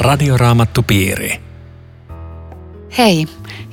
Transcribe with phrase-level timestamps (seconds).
[0.00, 1.40] Radioraamattupiiri.
[2.98, 3.26] Hei,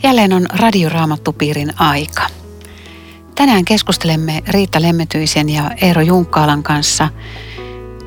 [0.03, 2.21] jälleen on Radioraamattupiirin aika.
[3.35, 7.09] Tänään keskustelemme Riitta Lemmetyisen ja Eero Junkkaalan kanssa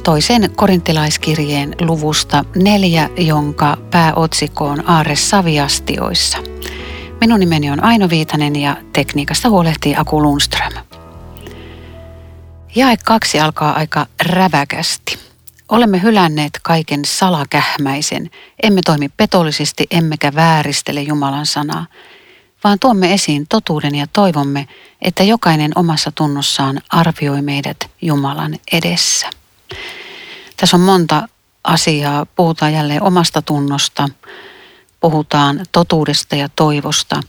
[0.04, 6.38] toisen korintilaiskirjeen luvusta neljä, jonka pääotsikko on Aare Saviastioissa.
[7.20, 10.72] Minun nimeni on Aino Viitanen ja tekniikasta huolehtii Aku Lundström.
[12.74, 15.29] Jae kaksi alkaa aika räväkästi.
[15.70, 18.30] Olemme hylänneet kaiken salakähmäisen,
[18.62, 21.86] emme toimi petollisesti emmekä vääristele Jumalan sanaa,
[22.64, 24.68] vaan tuomme esiin totuuden ja toivomme,
[25.02, 29.30] että jokainen omassa tunnossaan arvioi meidät Jumalan edessä.
[30.56, 31.28] Tässä on monta
[31.64, 32.26] asiaa.
[32.26, 34.08] Puhutaan jälleen omasta tunnosta,
[35.00, 37.20] puhutaan totuudesta ja toivosta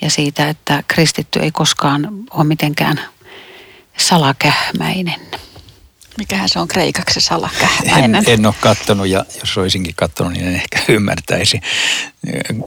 [0.00, 3.00] ja siitä, että kristitty ei koskaan ole mitenkään
[3.96, 5.20] salakähmäinen.
[6.18, 8.14] Mikähän se on kreikaksi salakähmäinen?
[8.14, 11.60] En, en ole katsonut ja jos olisinkin katsonut, niin en ehkä ymmärtäisi,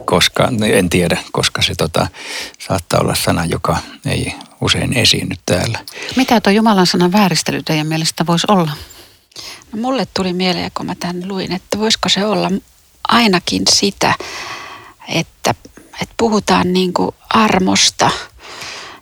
[0.05, 2.07] koska, en tiedä, koska se tota,
[2.59, 5.79] saattaa olla sana, joka ei usein esiinny täällä.
[6.15, 8.71] Mitä tuo Jumalan sanan vääristely teidän mielestä voisi olla?
[9.71, 12.51] No mulle tuli mieleen, kun mä tämän luin, että voisiko se olla
[13.07, 14.13] ainakin sitä,
[15.07, 15.55] että,
[16.01, 18.11] että puhutaan niin kuin armosta–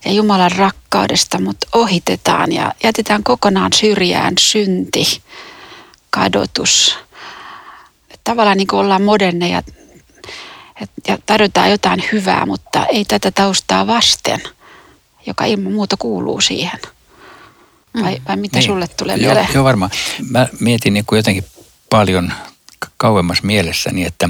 [0.08, 5.22] ja Jumalan rakkaudesta, mutta ohitetaan ja jätetään kokonaan syrjään synti,
[6.10, 6.98] kadotus.
[8.24, 9.64] Tavallaan niin kuin ollaan moderneja
[11.08, 14.42] ja tarjotaan jotain hyvää, mutta ei tätä taustaa vasten,
[15.26, 16.80] joka ilman muuta kuuluu siihen.
[18.02, 18.22] Vai, mm.
[18.28, 18.66] vai mitä niin.
[18.66, 19.54] sulle tulee joo, mieleen?
[19.54, 19.92] Joo, varmaan.
[20.30, 21.46] Mä mietin niin kuin jotenkin
[21.90, 22.34] paljon
[22.98, 24.30] kauemmas mielessäni, että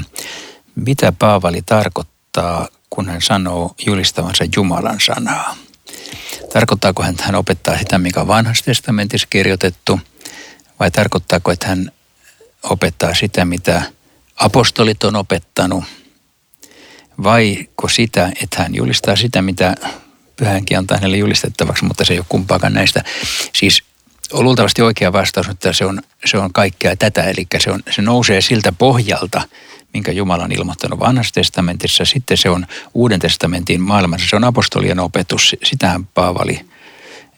[0.74, 5.56] mitä Paavali tarkoittaa, kun hän sanoo julistavansa Jumalan sanaa.
[6.52, 10.00] Tarkoittaako hän, että hän opettaa sitä, mikä on vanhassa testamentissa kirjoitettu,
[10.80, 11.92] vai tarkoittaako, että hän
[12.62, 13.82] opettaa sitä, mitä
[14.36, 15.84] apostolit on opettanut,
[17.22, 19.74] vaiko sitä, että hän julistaa sitä, mitä
[20.36, 23.04] pyhänkin antaa hänelle julistettavaksi, mutta se ei ole kumpaakaan näistä.
[23.54, 23.82] Siis
[24.32, 28.02] on luultavasti oikea vastaus, että se on, se on kaikkea tätä, eli se, on, se
[28.02, 29.42] nousee siltä pohjalta,
[29.94, 32.04] minkä Jumala on ilmoittanut vanhassa testamentissa.
[32.04, 35.56] Sitten se on Uuden testamentin maailmassa, se on apostolien opetus.
[35.64, 36.60] Sitähän Paavali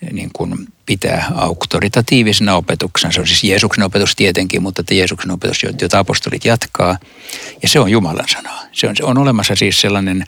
[0.03, 3.12] eh, niin kuin pitää auktoritatiivisena opetuksena.
[3.12, 6.99] Se on siis Jeesuksen opetus tietenkin, mutta että Jeesuksen opetus, jota apostolit jatkaa.
[7.62, 8.62] Ja se on Jumalan sanaa.
[8.72, 10.27] Se on, se on olemassa siis sellainen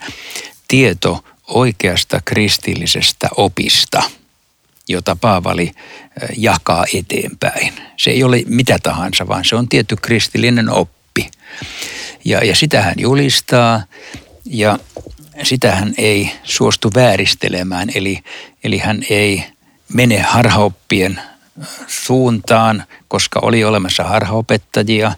[0.67, 4.03] tieto oikeasta kristillisestä opista,
[4.87, 7.73] jota Paavali eh, jakaa eteenpäin.
[7.97, 11.02] Se ei ole mitä tahansa, vaan se on tietty kristillinen oppi.
[12.25, 13.83] Ja, ja sitä hän julistaa
[14.45, 14.79] ja
[15.43, 17.89] sitä hän ei suostu vääristelemään.
[17.95, 18.19] Eli,
[18.63, 19.43] eli hän ei
[19.93, 21.21] mene harhaoppien
[21.87, 25.11] suuntaan, koska oli olemassa harhaopettajia.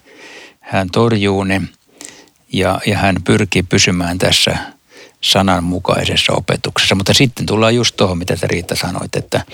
[0.60, 1.62] Hän torjuu ne
[2.54, 4.58] ja, ja hän pyrkii pysymään tässä
[5.22, 6.96] sananmukaisessa opetuksessa.
[6.96, 9.46] Mutta sitten tullaan just tuohon, mitä sä Riitta sanoit, että,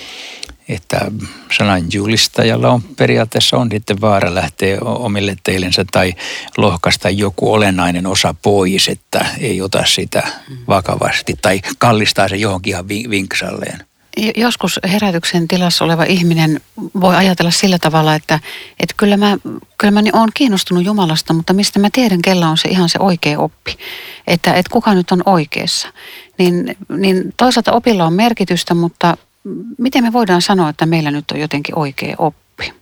[0.71, 1.11] että
[1.57, 6.13] sanan julistajalla on periaatteessa on sitten vaara lähteä omille teillensä tai
[6.57, 10.27] lohkasta joku olennainen osa pois, että ei ota sitä
[10.67, 13.85] vakavasti tai kallistaa se johonkin ihan vinksalleen.
[14.35, 16.61] Joskus herätyksen tilassa oleva ihminen
[17.01, 18.39] voi ajatella sillä tavalla, että,
[18.79, 19.37] että kyllä mä,
[19.77, 23.39] kyllä mä olen kiinnostunut Jumalasta, mutta mistä mä tiedän, kella on se ihan se oikea
[23.39, 23.77] oppi.
[24.27, 25.87] Että, että kuka nyt on oikeassa.
[26.37, 29.17] Niin, niin toisaalta opilla on merkitystä, mutta
[29.77, 32.73] miten me voidaan sanoa, että meillä nyt on jotenkin oikea oppi?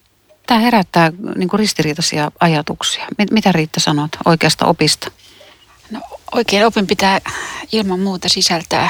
[0.47, 3.07] Tämä herättää niin kuin ristiriitaisia ajatuksia.
[3.31, 5.11] Mitä Riitta sanot oikeasta opista?
[5.91, 6.01] No,
[6.35, 7.21] oikein opin pitää
[7.71, 8.89] ilman muuta sisältää,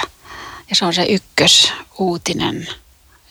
[0.70, 2.68] ja se on se ykkösuutinen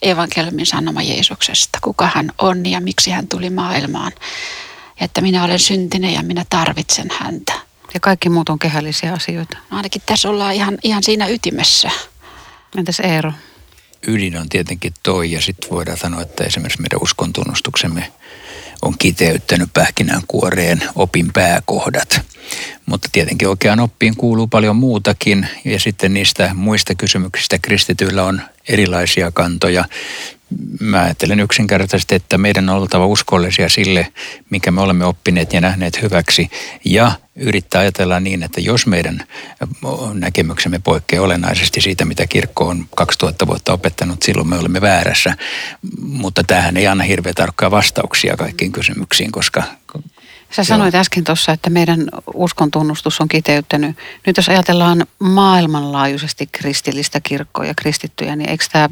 [0.02, 1.78] evankeliumin sanoma Jeesuksesta.
[1.82, 4.12] Kuka hän on ja miksi hän tuli maailmaan.
[5.00, 7.52] Ja että minä olen syntinen ja minä tarvitsen häntä.
[7.94, 9.58] Ja kaikki muut on kehällisiä asioita.
[9.70, 11.90] No ainakin tässä ollaan ihan, ihan siinä ytimessä.
[12.76, 13.32] Entäs Eero?
[14.06, 18.12] Ydin on tietenkin toi ja sitten voidaan sanoa, että esimerkiksi meidän uskontunnustuksemme
[18.82, 22.20] on kiteyttänyt pähkinänkuoreen opin pääkohdat.
[22.86, 29.30] Mutta tietenkin oikeaan oppiin kuuluu paljon muutakin ja sitten niistä muista kysymyksistä kristityillä on erilaisia
[29.30, 29.84] kantoja
[30.80, 34.12] mä ajattelen yksinkertaisesti, että meidän on oltava uskollisia sille,
[34.50, 36.50] mikä me olemme oppineet ja nähneet hyväksi.
[36.84, 39.24] Ja yrittää ajatella niin, että jos meidän
[40.14, 45.36] näkemyksemme poikkeaa olennaisesti siitä, mitä kirkko on 2000 vuotta opettanut, silloin me olemme väärässä.
[46.00, 49.62] Mutta tähän ei anna hirveän tarkkoja vastauksia kaikkiin kysymyksiin, koska
[50.50, 51.00] Sä sanoit Joo.
[51.00, 53.96] äsken tuossa, että meidän uskon tunnustus on kiteyttänyt.
[54.26, 58.88] Nyt jos ajatellaan maailmanlaajuisesti kristillistä kirkkoa ja kristittyjä, niin eikö tämä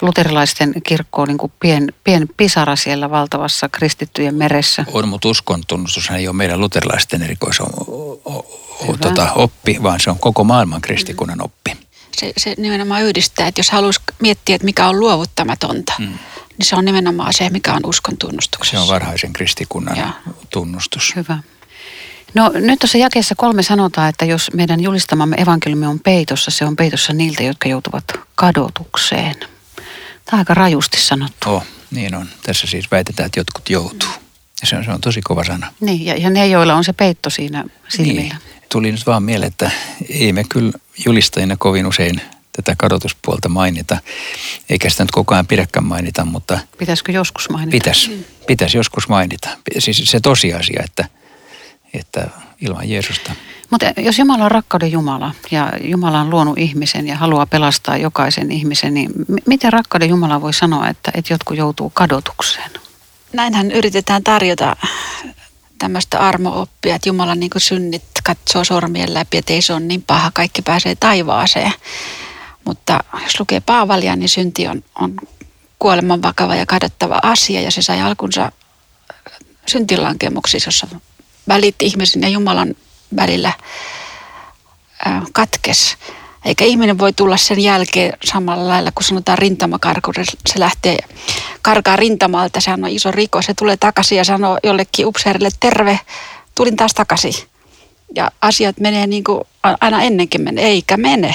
[0.00, 4.84] luterilaisten kirkko ole niin kuin pien, pien pisara siellä valtavassa kristittyjen meressä?
[4.92, 7.58] On, mutta uskon tunnustus ei ole meidän luterilaisten erikois
[9.00, 11.76] tota, oppi, vaan se on koko maailman kristikunnan oppi.
[12.16, 16.18] Se, se nimenomaan yhdistää, että jos haluaisi miettiä, että mikä on luovuttamatonta, mm
[16.58, 18.76] niin se on nimenomaan se, mikä on uskon tunnustuksessa.
[18.76, 20.10] Se on varhaisen kristikunnan ja.
[20.50, 21.16] tunnustus.
[21.16, 21.38] Hyvä.
[22.34, 26.76] No nyt tuossa jakeessa kolme sanotaan, että jos meidän julistamamme evankeliumi on peitossa, se on
[26.76, 28.04] peitossa niiltä, jotka joutuvat
[28.34, 29.34] kadotukseen.
[30.24, 31.50] Tämä on aika rajusti sanottu.
[31.50, 32.28] Oh, niin on.
[32.42, 34.08] Tässä siis väitetään, että jotkut joutuu.
[34.60, 35.72] Ja se on, se on tosi kova sana.
[35.80, 38.22] Niin, ja, ja ne, joilla on se peitto siinä silmillä.
[38.22, 38.36] Niin.
[38.68, 39.70] Tuli nyt vaan mieleen, että
[40.08, 40.72] ei me kyllä
[41.06, 42.20] julistajina kovin usein
[42.56, 43.98] tätä kadotuspuolta mainita.
[44.70, 46.58] Eikä sitä nyt koko ajan pidäkään mainita, mutta...
[46.78, 47.70] Pitäisikö joskus mainita?
[47.70, 49.48] Pitäisi, pitäisi joskus mainita.
[49.78, 51.04] Siis se tosiasia, että,
[51.94, 52.28] että
[52.60, 53.32] ilman Jeesusta.
[53.70, 58.52] Mutta jos Jumala on rakkauden Jumala ja Jumala on luonut ihmisen ja haluaa pelastaa jokaisen
[58.52, 59.10] ihmisen, niin
[59.46, 62.70] miten rakkauden Jumala voi sanoa, että, että jotkut joutuu kadotukseen?
[63.32, 64.76] Näinhän yritetään tarjota
[65.78, 70.30] tämmöistä armooppia, että Jumala niin synnit katsoo sormien läpi, että ei se ole niin paha,
[70.34, 71.72] kaikki pääsee taivaaseen.
[72.64, 75.16] Mutta jos lukee Paavalia, niin synti on, on
[75.78, 78.52] kuoleman vakava ja kadottava asia ja se sai alkunsa
[79.66, 80.86] syntilankemuksissa, jossa
[81.48, 82.74] välit ihmisen ja Jumalan
[83.16, 83.52] välillä
[85.32, 85.96] katkes.
[86.44, 90.12] Eikä ihminen voi tulla sen jälkeen samalla lailla, kun sanotaan rintamakarku,
[90.46, 90.98] se lähtee
[91.62, 93.44] karkaa rintamalta, sehän on iso rikos.
[93.44, 96.00] Se tulee takaisin ja sanoo jollekin upseerille, terve,
[96.54, 97.34] tulin taas takaisin
[98.14, 99.40] ja asiat menee niin kuin
[99.80, 101.34] aina ennenkin menee, eikä mene.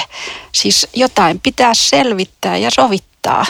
[0.52, 3.46] Siis jotain pitää selvittää ja sovittaa.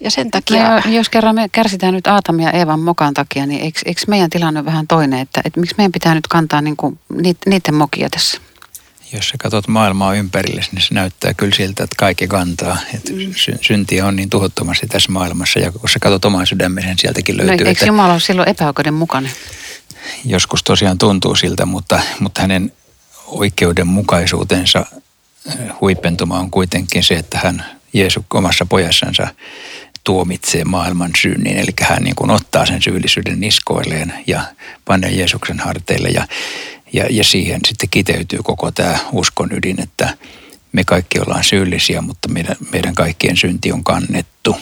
[0.00, 0.80] Ja sen takia...
[0.80, 4.30] No, jos kerran me kärsitään nyt Aatamia ja Eevan mokan takia, niin eikö, eikö meidän
[4.30, 6.98] tilanne vähän toinen, että, että miksi meidän pitää nyt kantaa niin kuin
[7.46, 8.40] niiden mokia tässä?
[9.12, 12.76] Jos sä katsot maailmaa ympärille, niin se näyttää kyllä siltä, että kaikki kantaa.
[12.94, 13.34] Että mm.
[13.60, 17.64] syntiä on niin tuhottomasti tässä maailmassa ja kun sä katsot oman sydämisen, sieltäkin no, löytyy.
[17.64, 17.86] No, eikö että...
[17.86, 19.32] Jumala ole silloin epäoikeudenmukainen?
[20.24, 22.72] Joskus tosiaan tuntuu siltä, mutta, mutta hänen
[23.26, 24.86] oikeudenmukaisuutensa
[25.48, 29.28] äh, huipentuma on kuitenkin se, että hän Jeesus omassa pojassansa
[30.04, 31.56] tuomitsee maailman synnin.
[31.56, 34.42] Eli hän niin kuin ottaa sen syyllisyyden niskoilleen ja
[34.84, 36.26] panee Jeesuksen harteille ja,
[36.92, 40.16] ja, ja siihen sitten kiteytyy koko tämä uskon ydin, että
[40.72, 44.56] me kaikki ollaan syyllisiä, mutta meidän, meidän kaikkien synti on kannettu.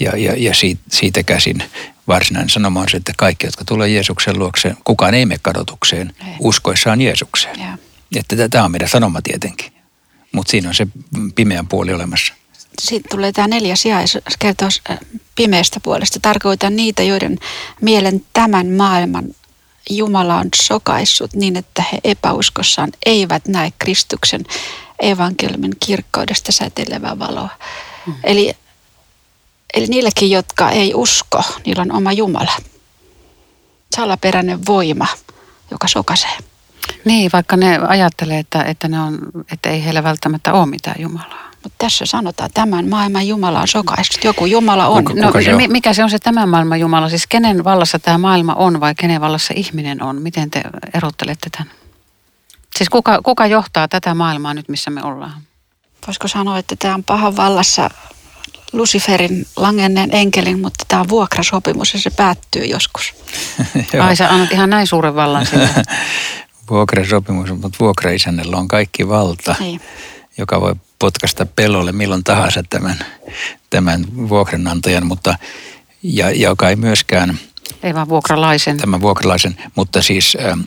[0.00, 1.62] Ja, ja, ja siitä, siitä käsin
[2.08, 6.34] varsinainen sanoma on se, että kaikki, jotka tulee Jeesuksen luokse, kukaan ei mene kadotukseen ei.
[6.40, 7.60] uskoissaan Jeesukseen.
[7.60, 7.78] Ja.
[8.16, 9.72] Että tämä on meidän sanoma tietenkin,
[10.32, 10.86] mutta siinä on se
[11.34, 12.34] pimeän puoli olemassa.
[12.80, 14.04] Sitten tulee tämä neljäs jae,
[14.38, 14.98] kertoo äh,
[15.34, 16.20] pimeästä puolesta.
[16.20, 17.38] Tarkoitan niitä, joiden
[17.80, 19.24] mielen tämän maailman
[19.90, 24.44] Jumala on sokaissut niin, että he epäuskossaan eivät näe Kristuksen
[25.00, 27.48] evankeliumin kirkkaudesta säteilevää valoa.
[28.06, 28.14] Mm.
[28.24, 28.54] Eli
[29.74, 32.52] Eli niillekin, jotka ei usko, niillä on oma Jumala.
[33.96, 35.06] Salaperäinen voima,
[35.70, 36.38] joka sokaisee.
[37.04, 39.18] Niin, vaikka ne ajattelee, että, että, ne on,
[39.52, 41.50] että ei heillä välttämättä ole mitään Jumalaa.
[41.62, 44.24] Mutta tässä sanotaan, että tämän maailman Jumala on sokaissut.
[44.24, 45.04] Joku Jumala on.
[45.04, 45.62] Kuka, kuka no, se on?
[45.68, 47.08] Mikä se on se tämän maailman Jumala?
[47.08, 50.22] Siis kenen vallassa tämä maailma on vai kenen vallassa ihminen on?
[50.22, 50.62] Miten te
[50.94, 51.72] erottelette tämän?
[52.76, 55.42] Siis kuka, kuka johtaa tätä maailmaa nyt, missä me ollaan?
[56.06, 57.90] Voisiko sanoa, että tämä on pahan vallassa
[58.72, 63.14] Luciferin langenneen enkelin, mutta tämä on vuokrasopimus ja se päättyy joskus.
[64.00, 65.68] Ai sä annat ihan näin suuren vallan sille.
[66.70, 69.80] vuokrasopimus, mutta vuokraisännellä on kaikki valta, niin.
[70.38, 72.98] joka voi potkasta pelolle milloin tahansa tämän,
[73.70, 75.34] tämän vuokranantajan, mutta
[76.02, 77.38] ja, joka ei myöskään...
[77.82, 78.76] Ei vaan vuokralaisen.
[78.76, 80.58] Tämän vuokralaisen, mutta siis äh,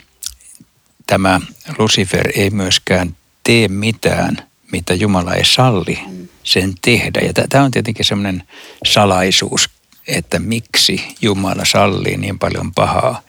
[1.07, 1.41] tämä
[1.77, 4.37] Lucifer ei myöskään tee mitään,
[4.75, 5.99] mitä Jumala ei salli.
[6.43, 7.19] Sen tehdä.
[7.19, 8.43] Ja tämä on tietenkin semmoinen
[8.85, 9.69] salaisuus,
[10.07, 13.21] että miksi Jumala sallii niin paljon pahaa.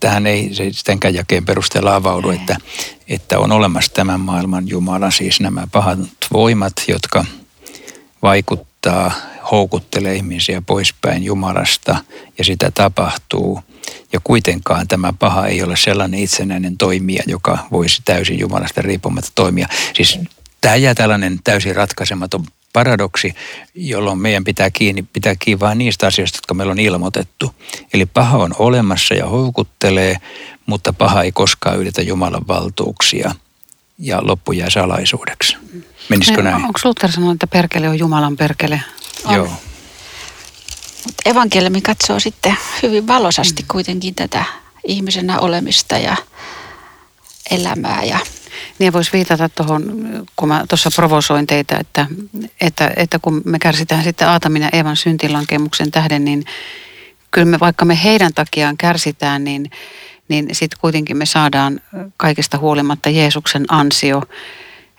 [0.00, 2.56] Tähän ei sitänkään jakeen perusteella avaudu, että,
[3.08, 5.98] että on olemassa tämän maailman Jumala, siis nämä pahat
[6.32, 7.24] voimat, jotka
[8.22, 9.12] vaikuttaa,
[9.50, 11.96] houkuttelee ihmisiä poispäin Jumalasta
[12.38, 13.62] ja sitä tapahtuu.
[14.12, 19.68] Ja kuitenkaan tämä paha ei ole sellainen itsenäinen toimija, joka voisi täysin Jumalasta riippumatta toimia.
[19.94, 20.18] Siis
[20.60, 23.34] tämä jää tällainen täysin ratkaisematon paradoksi,
[23.74, 27.54] jolloin meidän pitää kiinni, pitää kiinni vain niistä asioista, jotka meillä on ilmoitettu.
[27.94, 30.16] Eli paha on olemassa ja houkuttelee,
[30.66, 33.34] mutta paha ei koskaan ylitä Jumalan valtuuksia
[33.98, 35.56] ja loppu jää salaisuudeksi.
[36.08, 36.54] Menisikö näin?
[36.54, 38.82] Onko Luther sanonut, että perkele on Jumalan perkele?
[39.24, 39.34] On.
[39.34, 39.52] Joo.
[41.08, 44.44] Mutta evankeliumi katsoo sitten hyvin valosasti kuitenkin tätä
[44.86, 46.16] ihmisenä olemista ja
[47.50, 48.04] elämää.
[48.04, 48.18] Ja...
[48.78, 49.82] Niin voisi viitata tuohon,
[50.36, 52.06] kun mä tuossa provosoin teitä, että,
[52.60, 56.44] että, että kun me kärsitään sitten Aatamin ja Eevan syntilankemuksen tähden, niin
[57.30, 59.70] kyllä me, vaikka me heidän takiaan kärsitään, niin,
[60.28, 61.80] niin sitten kuitenkin me saadaan
[62.16, 64.22] kaikesta huolimatta Jeesuksen ansio.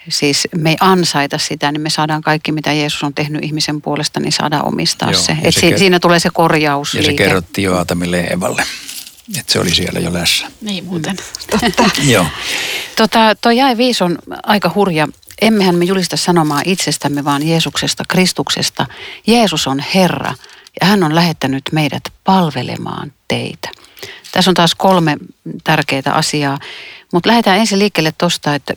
[0.10, 4.20] Siis me ei ansaita sitä, niin me saadaan kaikki, mitä Jeesus on tehnyt ihmisen puolesta,
[4.20, 5.38] niin saadaan omistaa Joo, se.
[5.44, 6.94] Et se si- siinä tulee se korjaus.
[6.94, 8.64] Ja se kerrottiin jo Aatamille ja Evalle,
[9.40, 10.52] että se oli siellä jo lässä.
[10.62, 11.18] Niin muuten,
[11.52, 11.84] totta.
[12.14, 12.26] Joo.
[12.96, 15.08] Tota, toi jäi viisi on aika hurja.
[15.42, 18.86] Emmehän me julista sanomaa itsestämme, vaan Jeesuksesta, Kristuksesta.
[19.28, 20.34] Jeesus on Herra
[20.82, 23.70] ja hän on lähettänyt meidät palvelemaan teitä.
[24.32, 25.18] Tässä on taas kolme
[25.64, 26.60] tärkeää asiaa,
[27.14, 28.74] mutta lähdetään ensin liikkeelle tuosta, että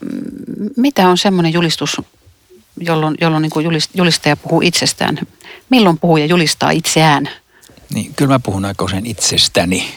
[0.77, 2.01] mitä on semmoinen julistus,
[2.81, 5.19] jolloin, jolloin niin julistaja puhuu itsestään.
[5.71, 7.29] Milloin puhuja julistaa itseään?
[7.95, 9.95] Niin, kyllä mä puhun aika usein itsestäni,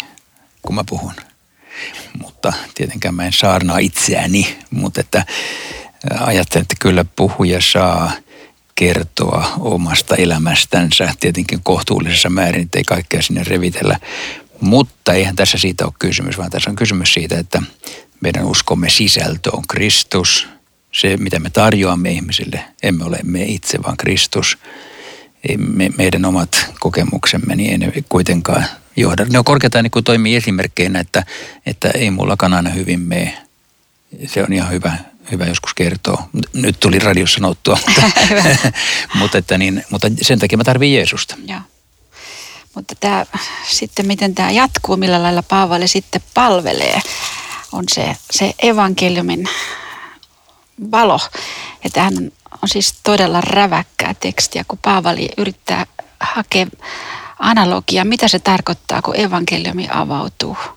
[0.62, 1.14] kun mä puhun.
[2.22, 5.26] Mutta tietenkään mä en saarnaa itseäni, mutta että
[6.20, 8.12] ajattelen, että kyllä puhuja saa–
[8.76, 14.00] kertoa omasta elämästänsä, tietenkin kohtuullisessa määrin, ei kaikkea sinne revitellä.
[14.62, 17.62] Mutta eihän tässä siitä ole kysymys, vaan tässä on kysymys siitä, että
[18.26, 20.48] meidän uskomme sisältö on Kristus.
[20.92, 24.58] Se, mitä me tarjoamme ihmisille, emme ole me itse, vaan Kristus.
[25.58, 28.66] Me, meidän omat kokemuksemme, niin ei ne kuitenkaan
[28.96, 29.26] johda.
[29.26, 31.24] Ne on korkeintaan niin kuin toimii esimerkkeinä, että,
[31.66, 33.38] että ei mullakaan aina hyvin mene.
[34.26, 34.98] Se on ihan hyvä,
[35.32, 36.30] hyvä joskus kertoa.
[36.54, 38.02] Nyt tuli radiossa sanottua, mutta,
[39.20, 41.36] mutta, että niin, mutta sen takia mä tarvitsen Jeesusta.
[41.48, 41.60] Joo.
[42.76, 43.26] Mutta tämä,
[43.70, 47.02] sitten miten tämä jatkuu, millä lailla Paavali sitten palvelee,
[47.76, 49.50] on se, se evankeliumin
[50.92, 51.20] valo.
[51.84, 55.86] Ja tämähän on siis todella räväkkää tekstiä, kun Paavali yrittää
[56.20, 56.68] hakea
[57.40, 60.58] analogia, mitä se tarkoittaa, kun evankeliumi avautuu–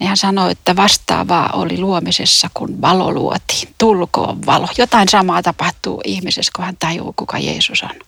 [0.00, 3.74] niin hän sanoi, että vastaavaa oli luomisessa, kun valo luotiin.
[3.78, 4.68] Tulkoon valo.
[4.78, 8.00] Jotain samaa tapahtuu ihmisessä, kun hän tajuu, kuka Jeesus on.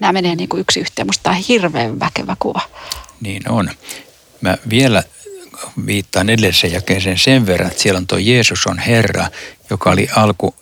[0.00, 1.06] Nämä menee niin kuin yksi yhteen.
[1.08, 2.60] Musta on hirveän väkevä kuva.
[3.20, 3.70] Niin on.
[4.40, 5.02] Mä vielä
[5.86, 9.26] viittaan edelliseen jakeeseen sen verran, että siellä on tuo Jeesus on Herra,
[9.70, 10.54] joka oli alku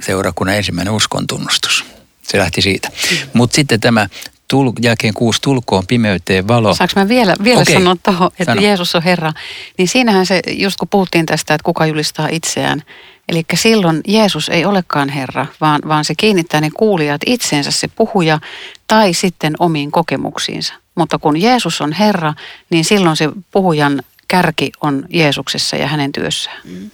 [0.00, 1.84] seurakunnan ensimmäinen uskontunnustus.
[2.22, 2.88] Se lähti siitä.
[2.88, 3.16] Mm.
[3.32, 4.08] Mutta sitten tämä
[4.48, 6.74] tul, jälkeen kuusi tulkoon pimeyteen valo.
[6.74, 7.74] Saanko mä vielä, vielä okay.
[7.74, 8.62] sanoa tuohon, että Sano.
[8.62, 9.32] Jeesus on Herra?
[9.78, 12.82] Niin siinähän se, just kun puhuttiin tästä, että kuka julistaa itseään.
[13.28, 18.38] Eli silloin Jeesus ei olekaan Herra, vaan, vaan se kiinnittää ne kuulijat itseensä, se puhuja,
[18.86, 20.74] tai sitten omiin kokemuksiinsa.
[20.94, 22.34] Mutta kun Jeesus on Herra,
[22.70, 26.60] niin silloin se puhujan kärki on Jeesuksessa ja hänen työssään.
[26.64, 26.90] Mm.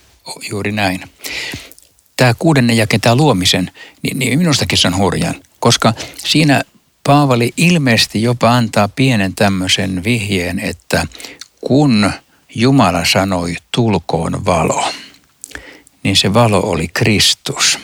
[0.51, 1.01] Juuri näin.
[2.17, 3.71] Tämä kuudennen jake, tämä luomisen,
[4.03, 6.63] niin, niin minustakin se on hurjan, koska siinä
[7.05, 11.07] Paavali ilmeisesti jopa antaa pienen tämmöisen vihjeen, että
[11.61, 12.13] kun
[12.55, 14.85] Jumala sanoi tulkoon valo,
[16.03, 17.79] niin se valo oli Kristus,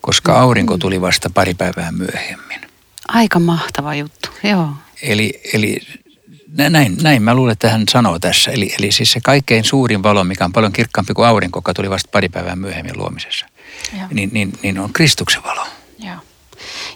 [0.00, 2.60] koska aurinko tuli vasta pari päivää myöhemmin.
[3.08, 4.68] Aika mahtava juttu, joo.
[5.02, 5.80] Eli, eli
[6.56, 8.50] näin, näin mä luulen, että hän sanoo tässä.
[8.50, 11.90] Eli, eli siis se kaikkein suurin valo, mikä on paljon kirkkaampi kuin aurinko, joka tuli
[11.90, 13.46] vasta pari päivää myöhemmin luomisessa,
[14.10, 15.66] niin, niin, niin on Kristuksen valo.
[15.98, 16.16] Joo.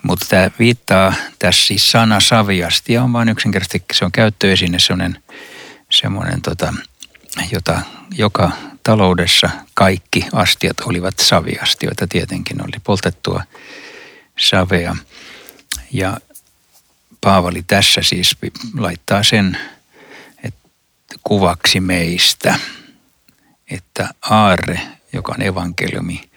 [0.04, 5.24] Mutta tämä viittaa, tässä siis sana saviasti on vain yksinkertaisesti, se on käyttöesine, semmoinen,
[5.92, 6.74] semmoinen tota,
[7.52, 8.52] jota joka
[8.84, 12.08] taloudessa kaikki astiat olivat saviastioita.
[12.08, 13.44] Tietenkin oli poltettua
[14.38, 14.96] savea.
[15.92, 16.18] Ja
[17.22, 18.38] Paavali tässä siis
[18.78, 19.58] laittaa sen
[20.44, 20.60] että
[21.24, 22.60] kuvaksi meistä,
[23.72, 24.82] että aarre,
[25.14, 26.30] joka on evankeliumi,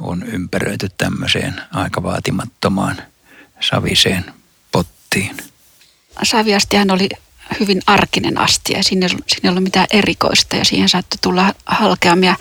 [0.00, 3.02] on ympäröity tämmöiseen aika vaatimattomaan
[3.60, 4.24] saviseen
[4.72, 5.36] pottiin.
[6.22, 7.08] Saviastihan oli
[7.60, 8.82] hyvin arkinen astia.
[8.82, 12.36] Siinä ei, siinä ei ollut mitään erikoista ja siihen saattoi tulla halkeamia.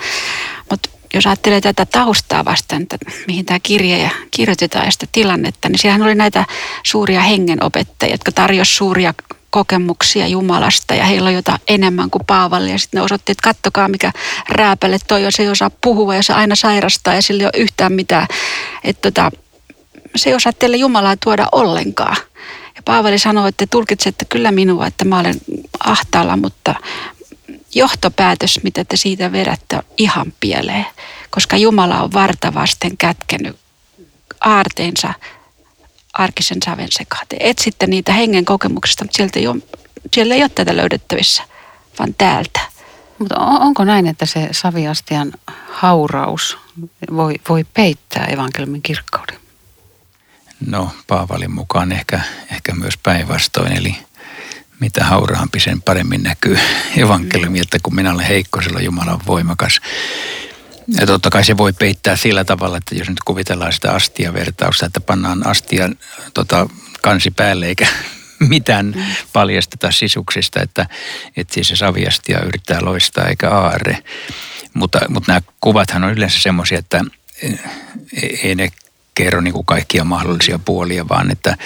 [0.69, 5.69] Mutta jos ajattelee tätä taustaa vastaan, että mihin tämä kirja ja kirjoitetaan ja sitä tilannetta,
[5.69, 6.45] niin siellähän oli näitä
[6.83, 9.13] suuria hengenopettajia, jotka tarjosivat suuria
[9.49, 12.71] kokemuksia Jumalasta ja heillä on jotain enemmän kuin Paavalle.
[12.71, 14.11] Ja sitten ne osoitti, että kattokaa mikä
[14.49, 17.93] rääpäle toi, jos ei osaa puhua ja se aina sairastaa ja sillä ei ole yhtään
[17.93, 18.27] mitään.
[18.83, 19.31] Että tota,
[20.15, 22.15] se ei osaa teille Jumalaa tuoda ollenkaan.
[22.85, 25.35] Paavali sanoi, että te tulkitsette kyllä minua, että mä olen
[25.79, 26.75] ahtaalla, mutta
[27.75, 30.85] johtopäätös, mitä te siitä vedätte, on ihan pieleen.
[31.29, 33.55] Koska Jumala on vartavasten kätkenyt
[34.41, 35.13] aarteensa
[36.13, 37.25] arkisen saven sekaan.
[37.29, 39.61] Te etsitte niitä hengen kokemuksista, mutta sieltä ei ole,
[40.13, 41.43] siellä ei ole tätä löydettävissä,
[41.99, 42.59] vaan täältä.
[43.19, 45.33] Mutta onko näin, että se saviastian
[45.71, 46.57] hauraus
[47.15, 49.42] voi, voi peittää evankeliumin kirkkauden?
[50.67, 53.95] No Paavalin mukaan ehkä, ehkä myös päinvastoin, eli
[54.79, 56.59] mitä hauraampi sen paremmin näkyy
[56.97, 59.81] evankeliumi, että kun minä olen heikko, silloin Jumala on voimakas.
[60.99, 64.99] Ja totta kai se voi peittää sillä tavalla, että jos nyt kuvitellaan sitä astia-vertausta, että
[64.99, 65.89] pannaan astia
[66.33, 66.69] tota,
[67.01, 67.87] kansi päälle eikä
[68.39, 70.85] mitään paljasteta sisuksista, että,
[71.37, 73.97] että siis se saviastia yrittää loistaa eikä aarre.
[74.73, 77.05] Mutta, mutta nämä kuvathan on yleensä semmoisia, että
[78.43, 78.69] ei ne
[79.15, 81.57] kerro niin kuin kaikkia mahdollisia puolia, vaan että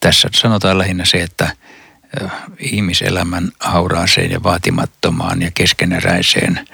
[0.00, 1.56] tässä sanotaan lähinnä se, että
[2.58, 6.68] ihmiselämän hauraaseen ja vaatimattomaan ja keskeneräiseen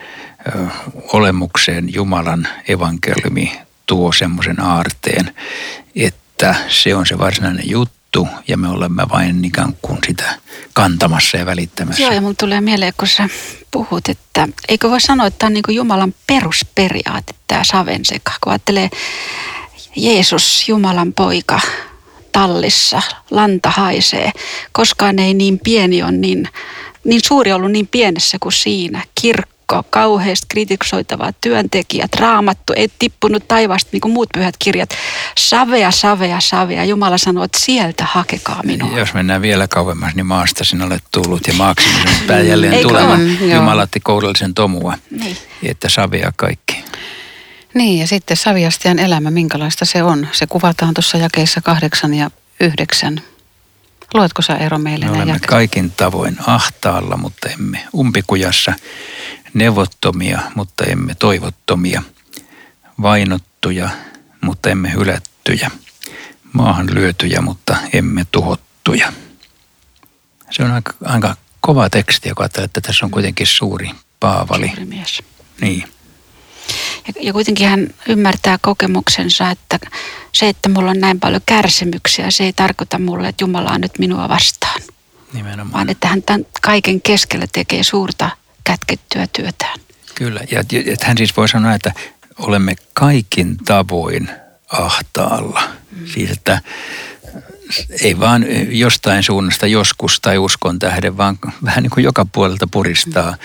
[1.12, 5.34] olemukseen Jumalan evankeliumi tuo semmoisen aarteen,
[5.96, 10.34] että se on se varsinainen juttu ja me olemme vain ikään kuin sitä
[10.72, 12.02] kantamassa ja välittämässä.
[12.02, 13.28] Joo, ja mulla tulee mieleen, kun sä
[13.70, 18.90] puhut, että eikö voi sanoa, että tämä on niin Jumalan perusperiaate, tämä savenseka, kun ajattelee
[19.96, 21.60] Jeesus, Jumalan poika,
[22.32, 24.32] tallissa, lanta haisee.
[24.72, 26.48] Koskaan ei niin pieni on niin,
[27.04, 29.02] niin suuri ollut niin pienessä kuin siinä.
[29.20, 34.90] Kirkko, kauheasti kritisoitavaa työntekijät, raamattu, ei tippunut taivaasta niin kuin muut pyhät kirjat.
[35.38, 36.84] Savea, savea, savea.
[36.84, 38.98] Jumala sanoo, että sieltä hakekaa minua.
[38.98, 41.86] Jos mennään vielä kauemmas, niin maasta sinä olet tullut ja maaksi
[42.26, 43.50] pää jälleen tulemaan.
[43.54, 45.36] Jumala otti kourallisen tomua, niin.
[45.62, 46.84] että savea kaikki.
[47.76, 50.28] Niin, ja sitten Saviastian elämä, minkälaista se on?
[50.32, 53.20] Se kuvataan tuossa jakeissa kahdeksan ja yhdeksän.
[54.14, 58.72] Luetko sä Eero meille Me olemme kaikin tavoin ahtaalla, mutta emme umpikujassa,
[59.54, 62.02] nevottomia, mutta emme toivottomia,
[63.02, 63.88] vainottuja,
[64.40, 65.70] mutta emme hylättyjä,
[66.52, 69.12] maahan lyötyjä, mutta emme tuhottuja.
[70.50, 74.68] Se on aika, aika kova teksti, joka ajattelee, että tässä on kuitenkin suuri Paavali.
[74.68, 75.22] Suuri mies.
[75.60, 75.95] Niin.
[77.06, 79.78] Ja, ja kuitenkin hän ymmärtää kokemuksensa, että
[80.32, 83.98] se, että mulla on näin paljon kärsimyksiä, se ei tarkoita mulle, että Jumala on nyt
[83.98, 84.80] minua vastaan.
[85.32, 85.72] Nimenomaan.
[85.72, 88.30] Vaan että hän tämän kaiken keskellä tekee suurta
[88.64, 89.80] kätkettyä työtään.
[90.14, 91.92] Kyllä, ja että hän siis voi sanoa, että
[92.38, 94.30] olemme kaikin tavoin
[94.72, 95.62] ahtaalla.
[95.96, 96.06] Mm.
[96.06, 96.60] Siis, että
[98.02, 103.30] ei vaan jostain suunnasta joskus tai uskon tähden, vaan vähän niin kuin joka puolelta puristaa.
[103.30, 103.36] Mm.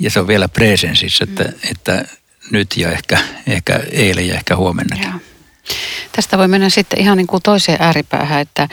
[0.00, 1.54] Ja se on vielä presensissä, että, mm.
[1.70, 2.04] että
[2.50, 5.04] nyt ja ehkä, ehkä eilen ja ehkä huomennakin.
[5.04, 5.18] Ja.
[6.12, 8.68] Tästä voi mennä sitten ihan niin kuin toiseen ääripäähän, että,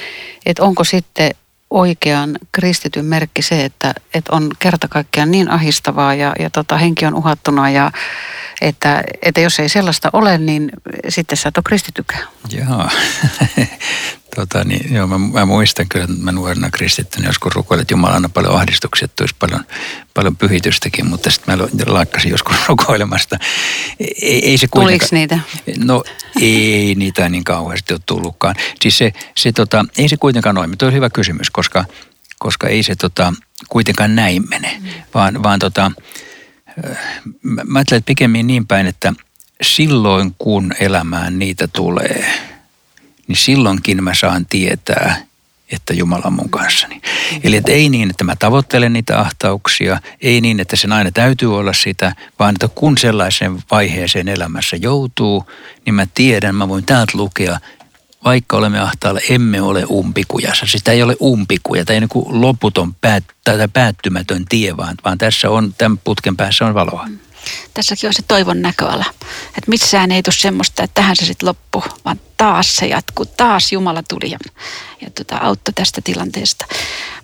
[0.45, 1.31] että onko sitten
[1.69, 7.05] oikean kristityn merkki se, että, että on kerta kaikkiaan niin ahistavaa ja, ja tota, henki
[7.05, 7.91] on uhattuna ja
[8.61, 10.71] että, että jos ei sellaista ole, niin
[11.09, 12.27] sitten sä et ole kristitykään.
[12.51, 12.89] Joo,
[14.37, 18.15] tota, niin, joo mä, mä, muistan kyllä, että mä nuorena kristittynä joskus rukoilin, että Jumala
[18.15, 19.63] anna paljon ahdistuksia, että olisi paljon,
[20.13, 23.37] paljon pyhitystäkin, mutta sitten mä laikkasin joskus rukoilemasta.
[23.99, 25.39] Ei, ei se Tuliko niitä?
[25.77, 26.03] No
[26.41, 28.55] ei niitä niin kauheasti ole tullutkaan.
[28.81, 30.77] Siis se, se tota, ei se kuitenkaan noin.
[30.77, 31.85] Tuo on hyvä kysymys, koska,
[32.39, 33.33] koska ei se tota,
[33.69, 34.89] kuitenkaan näin mene, mm.
[35.13, 35.91] vaan, vaan tota,
[37.43, 39.13] mä ajattelen, että pikemmin niin päin, että
[39.61, 42.25] silloin kun elämään niitä tulee,
[43.27, 45.27] niin silloinkin mä saan tietää,
[45.71, 47.01] että Jumala on mun kanssani.
[47.43, 51.57] Eli että ei niin, että mä tavoittelen niitä ahtauksia, ei niin, että sen aina täytyy
[51.57, 55.51] olla sitä, vaan että kun sellaiseen vaiheeseen elämässä joutuu,
[55.85, 57.59] niin mä tiedän, mä voin täältä lukea,
[58.23, 60.65] vaikka olemme ahtaalla, emme ole umpikujassa.
[60.65, 65.17] Sitä ei ole umpikuja, tai ei niin kuin loputon päät, tai päättymätön tie, vaan, vaan
[65.17, 67.05] tässä on, tämän putken päässä on valoa.
[67.07, 67.19] Mm
[67.73, 69.05] tässäkin on se toivon näköala.
[69.47, 73.25] Että missään ei tule semmoista, että tähän se sitten loppu, vaan taas se jatkuu.
[73.25, 74.37] Taas Jumala tuli ja,
[75.01, 76.65] ja tota, auttoi tästä tilanteesta.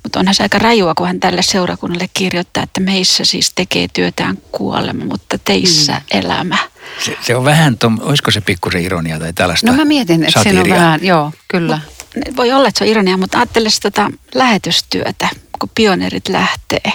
[0.04, 4.38] Mutta onhan se aika rajua, kun hän tälle seurakunnalle kirjoittaa, että meissä siis tekee työtään
[4.52, 6.19] kuolema, mutta teissä mm.
[6.19, 6.58] elämä.
[7.06, 10.43] Se, se on vähän, tom, olisiko se pikkusen ironia tai tällaista No mä mietin, että
[10.43, 11.80] siinä on vähän, joo, kyllä.
[12.15, 16.91] Mut, voi olla, että se on ironia, mutta ajattele tota lähetystyötä, kun pioneerit lähtee,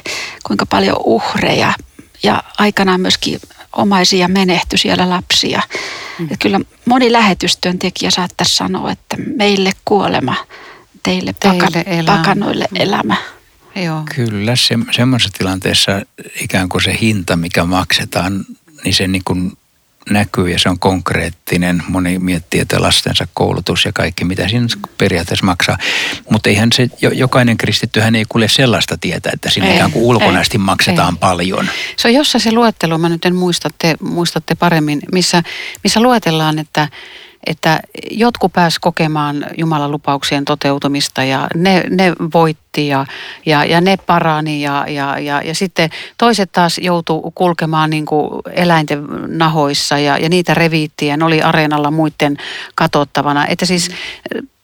[0.46, 1.72] kuinka paljon uhreja
[2.22, 3.40] ja aikanaan myöskin
[3.72, 5.62] omaisia menehtyi siellä lapsia.
[6.18, 6.24] Mm.
[6.24, 10.35] Että kyllä moni lähetystyöntekijä saattaisi sanoa, että meille kuolema,
[11.02, 12.16] teille, teille paka, elämä.
[12.16, 12.76] pakanoille mm.
[12.81, 13.16] elämä.
[13.85, 14.02] Joo.
[14.14, 15.92] Kyllä, se, semmoisessa tilanteessa
[16.40, 18.44] ikään kuin se hinta, mikä maksetaan,
[18.85, 19.52] niin se niin kuin
[20.11, 21.83] näkyy ja se on konkreettinen.
[21.88, 24.66] Moni miettii, että lastensa koulutus ja kaikki, mitä siinä
[24.99, 25.79] periaatteessa maksaa.
[26.31, 30.64] Mutta eihän se, jokainen kristittyhän ei kuule sellaista tietä, että sinne ikään kuin ulkonaisesti ei,
[30.64, 31.18] maksetaan ei.
[31.21, 31.68] paljon.
[31.97, 35.42] Se on jossain se luettelo, mä nyt en muistatte, muistatte paremmin, missä,
[35.85, 36.88] missä luetellaan, että
[37.46, 43.07] että jotkut pääs kokemaan Jumalan lupauksien toteutumista ja ne, ne voitti ja,
[43.46, 48.31] ja, ja ne parani ja, ja, ja, ja sitten toiset taas joutu kulkemaan niin kuin
[48.53, 52.37] eläinten nahoissa ja, ja niitä reviittiä, ne oli areenalla muiden
[52.74, 53.46] katottavana.
[53.46, 53.90] Että siis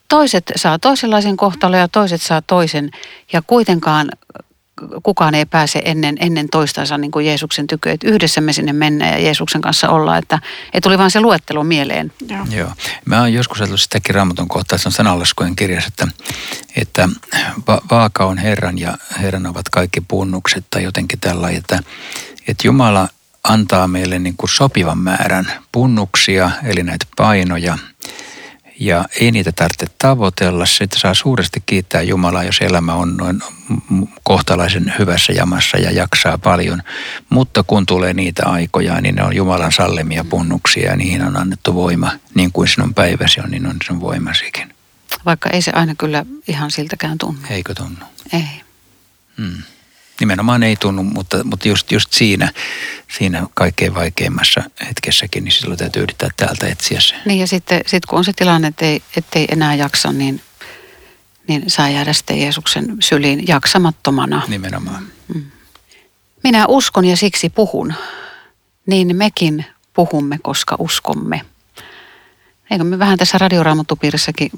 [0.09, 2.91] toiset saa toisenlaisen kohtalon ja toiset saa toisen
[3.33, 4.09] ja kuitenkaan
[5.03, 7.93] kukaan ei pääse ennen, ennen toistansa niin kuin Jeesuksen tykö.
[7.93, 10.19] Että yhdessä me sinne mennään ja Jeesuksen kanssa ollaan.
[10.19, 12.13] Että, että tuli vaan se luettelo mieleen.
[12.29, 12.47] Joo.
[12.51, 12.73] Joo.
[13.05, 16.09] Mä oon joskus ajatellut sitäkin raamatun kohtaa, se on sanallaskujen kirjassa, että,
[16.77, 17.09] että
[17.69, 21.79] va- vaaka on Herran ja Herran ovat kaikki punnukset tai jotenkin tällä, että,
[22.49, 23.09] että Jumala
[23.45, 27.79] antaa meille niin kuin sopivan määrän punnuksia, eli näitä painoja–
[28.81, 30.67] ja ei niitä tarvitse tavoitella.
[30.67, 33.43] Sitten saa suuresti kiittää Jumalaa, jos elämä on noin
[34.23, 36.83] kohtalaisen hyvässä jamassa ja jaksaa paljon.
[37.29, 41.75] Mutta kun tulee niitä aikoja, niin ne on Jumalan sallimia punnuksia ja niihin on annettu
[41.75, 42.11] voima.
[42.35, 44.75] Niin kuin sinun päiväsi on, niin on sinun voimasikin.
[45.27, 47.41] Vaikka ei se aina kyllä ihan siltäkään tunnu.
[47.51, 48.05] Eikö tunnu?
[48.33, 48.63] Ei.
[49.37, 49.63] Hmm
[50.21, 52.53] nimenomaan ei tunnu, mutta, mutta just, just siinä,
[53.19, 57.15] siinä kaikkein vaikeimmassa hetkessäkin, niin silloin täytyy yrittää täältä etsiä se.
[57.25, 60.41] Niin ja sitten sit kun on se tilanne, että ei, ettei enää jaksa, niin,
[61.49, 64.43] niin saa jäädä sitten Jeesuksen syliin jaksamattomana.
[64.49, 65.07] Nimenomaan.
[65.35, 65.45] Mm.
[66.45, 67.95] Minä uskon ja siksi puhun.
[68.87, 71.41] Niin mekin puhumme, koska uskomme.
[72.71, 74.51] Eikö me vähän tässä radioraamattupiirissäkin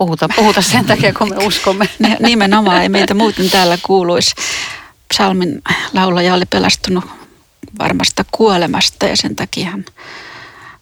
[0.00, 1.88] puhuta, puhuta sen takia, kun me uskomme.
[2.20, 4.34] Nimenomaan, ei meitä muuten täällä kuuluisi.
[5.14, 7.04] Psalmin laulaja oli pelastunut
[7.78, 9.84] varmasta kuolemasta ja sen takia hän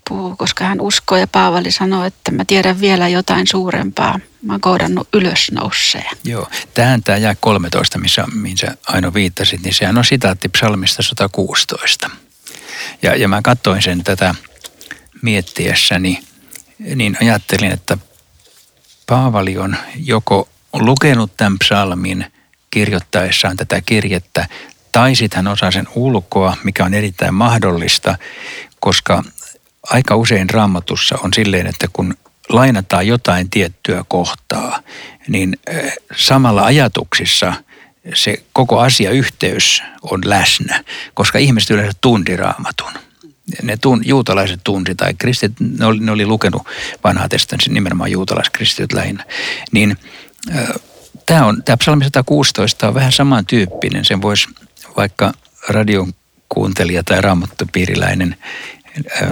[0.09, 4.21] puhuu, koska hän uskoo ja Paavali sanoo, että mä tiedän vielä jotain suurempaa.
[4.43, 6.17] Mä oon kohdannut ylösnouseen.
[6.25, 11.03] Joo, tähän tämä jää 13, missä, mihin sä Aino viittasit, niin sehän on sitaatti psalmista
[11.03, 12.11] 116.
[13.03, 14.35] Ja, ja mä katsoin sen tätä
[15.23, 16.21] miettiessäni,
[16.95, 17.99] niin ajattelin, että
[19.09, 22.27] Paavali on joko lukenut tämän psalmin
[22.71, 24.49] kirjoittaessaan tätä kirjettä,
[24.93, 28.19] tai sitten hän osaa sen ulkoa, mikä on erittäin mahdollista,
[28.81, 29.23] koska
[29.91, 32.15] aika usein raamatussa on silleen, että kun
[32.49, 34.81] lainataan jotain tiettyä kohtaa,
[35.29, 37.55] niin eh, samalla ajatuksissa
[38.15, 43.08] se koko asiayhteys on läsnä, koska ihmiset yleensä tunti raamatun
[43.63, 46.63] ne tun, juutalaiset tunsi tai kristit, ne oli, ne oli lukenut
[47.05, 49.25] vanhaa testamenttia, nimenomaan juutalaiskristityt lähinnä,
[49.73, 49.97] niin
[51.27, 54.05] tämä on, tämä psalmi 116 on vähän samantyyppinen.
[54.05, 54.49] Sen voisi
[54.97, 55.33] vaikka
[55.69, 56.13] radion
[56.49, 58.37] kuuntelija tai raamattupiiriläinen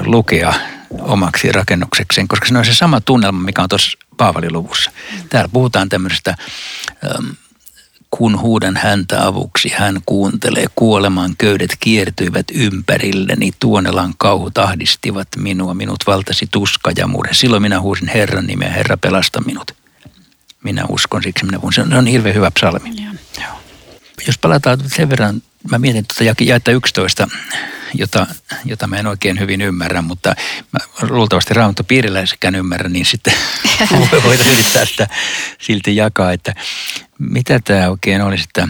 [0.04, 0.54] lukea
[1.00, 4.90] omaksi rakennuksekseen, koska se on se sama tunnelma, mikä on tuossa Paavaliluvussa.
[5.28, 6.36] Täällä puhutaan tämmöisestä
[8.16, 10.66] kun huudan häntä avuksi, hän kuuntelee.
[10.74, 13.50] Kuoleman köydet kiertyivät ympärilleni.
[13.60, 15.74] Tuonelan kauhut ahdistivat minua.
[15.74, 17.34] Minut valtasi tuska ja murhe.
[17.34, 18.70] Silloin minä huusin Herran nimeä.
[18.70, 19.72] Herra pelasta minut.
[20.64, 21.72] Minä uskon, siksi minä puhun.
[21.72, 22.92] Se on, se on hirveän hyvä psalmi.
[23.42, 23.52] Joo.
[24.26, 27.28] Jos palataan sen verran, mä mietin tuota jaetta 11,
[27.94, 28.26] jota,
[28.64, 30.34] jota mä en oikein hyvin ymmärrä, mutta
[30.72, 33.34] mä luultavasti raamattopiiriläisekään ymmärrä, niin sitten
[34.24, 35.08] voidaan yrittää sitä
[35.60, 36.54] silti jakaa, että
[37.18, 38.68] mitä tämä oikein olisi, että,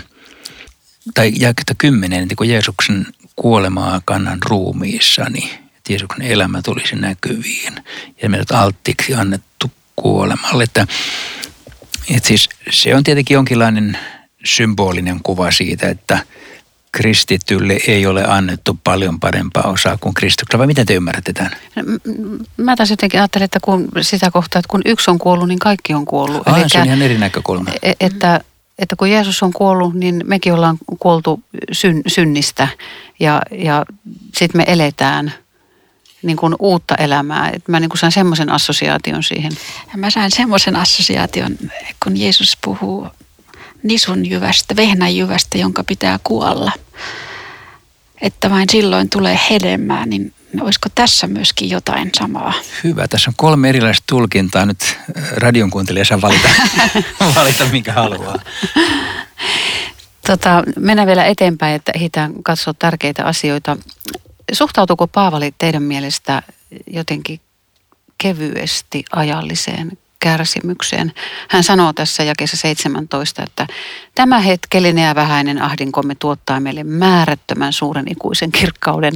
[1.14, 7.74] tai jaaketta kymmenen, että kun Jeesuksen kuolemaa kannan ruumiissani, niin että Jeesuksen elämä tulisi näkyviin
[8.22, 10.86] ja meidät alttiiksi annettu kuolemalle, että
[12.10, 13.98] Et siis se on tietenkin jonkinlainen
[14.44, 16.18] symbolinen kuva siitä, että
[16.92, 20.58] kristitylle ei ole annettu paljon parempaa osaa kuin Kristuksella.
[20.58, 21.56] Vai miten te ymmärrätte tämän?
[22.56, 25.94] Mä taas jotenkin ajattelen, että kun sitä kohtaa, että kun yksi on kuollut, niin kaikki
[25.94, 26.48] on kuollut.
[26.48, 27.70] Ah, se on ihan eri näkökulma.
[27.82, 28.40] E- että,
[28.78, 32.68] että kun Jeesus on kuollut, niin mekin ollaan kuoltu syn, synnistä
[33.20, 33.84] ja, ja
[34.34, 35.32] sitten me eletään
[36.22, 37.50] niin kuin uutta elämää.
[37.54, 39.52] Et mä niin kuin sain semmoisen assosiaation siihen.
[39.96, 41.56] Mä sain semmoisen assosiaation,
[42.04, 43.08] kun Jeesus puhuu
[43.86, 46.72] nisun jyvästä, vehnäjyvästä, jonka pitää kuolla.
[48.20, 52.52] Että vain silloin tulee hedelmää, niin olisiko tässä myöskin jotain samaa?
[52.84, 53.08] Hyvä.
[53.08, 54.66] Tässä on kolme erilaista tulkintaa.
[54.66, 56.48] Nyt äh, radion kuuntelija saa valita,
[57.34, 58.36] valita minkä haluaa.
[60.26, 63.76] Tota, mennään vielä eteenpäin, että ehditään katsoa tärkeitä asioita.
[64.52, 66.42] Suhtautuuko Paavali teidän mielestä
[66.86, 67.40] jotenkin
[68.18, 71.12] kevyesti ajalliseen kärsimykseen.
[71.48, 73.66] Hän sanoo tässä jakeessa 17, että
[74.14, 79.14] tämä hetkellinen ja vähäinen ahdinkomme tuottaa meille määrättömän suuren ikuisen kirkkauden.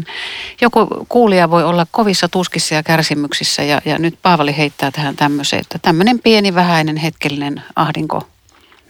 [0.61, 5.61] Joku kuulija voi olla kovissa tuskissa ja kärsimyksissä ja, ja nyt Paavali heittää tähän tämmöiseen,
[5.61, 8.23] että tämmöinen pieni vähäinen hetkellinen ahdinko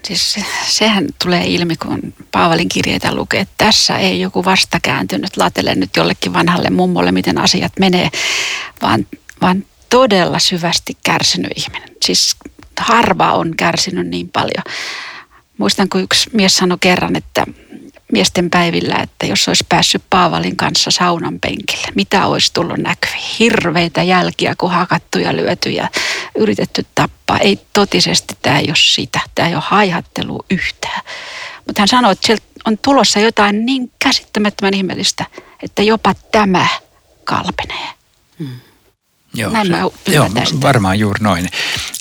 [0.02, 5.90] Siis sehän tulee ilmi, kun Paavalin kirjeitä lukee, että tässä ei joku vastakääntynyt latele nyt
[5.96, 8.10] jollekin vanhalle mummolle, miten asiat menee,
[8.82, 9.06] vaan,
[9.42, 11.88] vaan todella syvästi kärsinyt ihminen.
[12.04, 12.36] Siis
[12.78, 14.64] harva on kärsinyt niin paljon.
[15.58, 17.46] Muistan, kun yksi mies sanoi kerran, että
[18.12, 23.24] miesten päivillä, että jos olisi päässyt Paavalin kanssa saunan penkille, mitä olisi tullut näkyviin?
[23.38, 25.88] Hirveitä jälkiä, kun hakattu ja lyöty ja
[26.38, 27.38] yritetty tappaa.
[27.38, 29.20] Ei totisesti, tämä ei ole sitä.
[29.34, 31.00] Tämä ei ole haihattelu yhtään.
[31.66, 35.26] Mutta hän sanoi, että sieltä on tulossa jotain niin käsittämättömän ihmeellistä,
[35.62, 36.66] että jopa tämä
[37.24, 37.88] kalpenee.
[38.38, 38.69] Hmm.
[39.34, 40.28] Joo, Näin se, mä joo
[40.62, 41.48] varmaan juuri noin.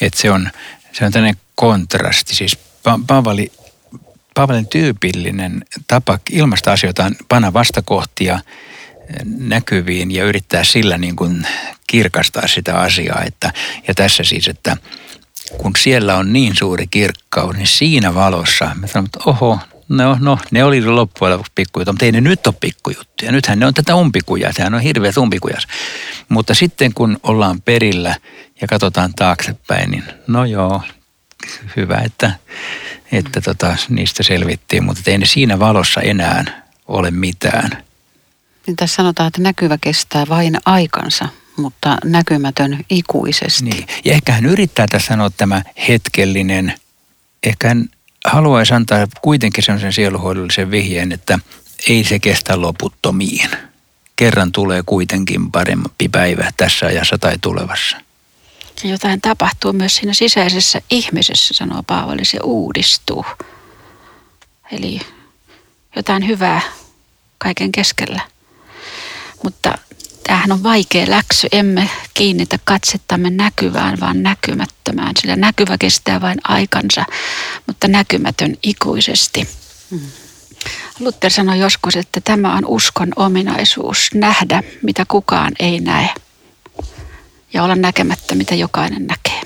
[0.01, 0.49] Että se on,
[0.91, 2.35] se on tämmöinen kontrasti.
[2.35, 3.51] Siis pa- Paavali,
[4.33, 8.39] Paavalin tyypillinen tapa ilmaista asioita on panna vastakohtia
[9.25, 11.47] näkyviin ja yrittää sillä niin kuin
[11.87, 13.23] kirkastaa sitä asiaa.
[13.23, 13.53] Että,
[13.87, 14.77] ja tässä siis, että
[15.57, 19.59] kun siellä on niin suuri kirkkaus, niin siinä valossa me sanomme, että oho,
[19.89, 23.31] no, no ne oli loppujen lopuksi pikkujuttuja, mutta ei ne nyt ole pikkujuttuja.
[23.31, 25.67] Nythän ne on tätä umpikujaa, sehän on hirveä umpikujas.
[26.29, 28.15] Mutta sitten kun ollaan perillä
[28.61, 30.81] ja katsotaan taaksepäin, niin no joo,
[31.75, 32.31] hyvä, että,
[33.11, 37.83] että tota, niistä selvittiin, mutta ei ne siinä valossa enää ole mitään.
[38.67, 43.63] Niin tässä sanotaan, että näkyvä kestää vain aikansa, mutta näkymätön ikuisesti.
[43.63, 43.87] Niin.
[44.05, 46.73] Ja ehkä hän yrittää tässä sanoa tämä hetkellinen,
[47.43, 47.89] ehkä hän
[48.29, 51.39] haluaisi antaa kuitenkin sellaisen sieluhoidollisen vihjeen, että
[51.89, 53.49] ei se kestä loputtomiin.
[54.15, 57.97] Kerran tulee kuitenkin parempi päivä tässä ajassa tai tulevassa.
[58.83, 63.25] Jotain tapahtuu myös siinä sisäisessä ihmisessä, sanoo Paavali, se uudistuu.
[64.71, 65.01] Eli
[65.95, 66.61] jotain hyvää
[67.37, 68.21] kaiken keskellä.
[69.43, 69.77] Mutta
[70.23, 71.47] tämähän on vaikea läksy.
[71.51, 75.13] Emme kiinnitä katsettamme näkyvään, vaan näkymättömään.
[75.21, 77.05] Sillä näkyvä kestää vain aikansa,
[77.67, 79.47] mutta näkymätön ikuisesti.
[79.91, 79.99] Hmm.
[80.99, 86.09] Luther sanoi joskus, että tämä on uskon ominaisuus, nähdä mitä kukaan ei näe
[87.53, 89.41] ja olla näkemättä mitä jokainen näkee.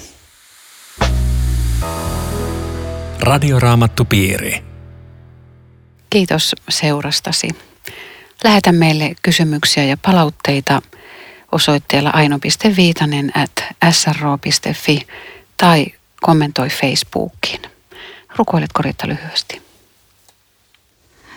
[3.20, 4.64] Radioraamattu piiri.
[6.10, 7.48] Kiitos seurastasi.
[8.44, 10.82] Lähetä meille kysymyksiä ja palautteita
[11.52, 15.08] osoitteella aino.viitanen at sro.fi
[15.58, 15.86] tai
[16.22, 17.62] kommentoi Facebookiin.
[18.36, 19.62] Rukoiletko Riitta lyhyesti?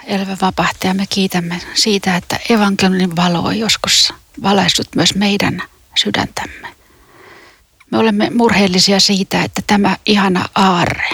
[0.06, 5.62] Elävä vapahtaja, me kiitämme siitä, että evankeliumin valo on joskus valaissut myös meidän
[5.94, 6.68] sydäntämme.
[7.90, 11.10] Me olemme murheellisia siitä, että tämä ihana aarre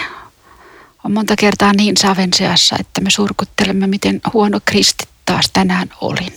[1.03, 6.33] on monta kertaa niin savenseassa, että me surkuttelemme, miten huono kristit taas tänään olin.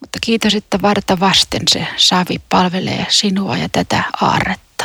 [0.00, 4.84] Mutta kiitos, että varta vasten se savi palvelee sinua ja tätä aarretta.